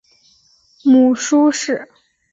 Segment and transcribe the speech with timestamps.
[0.83, 1.87] 母舒氏。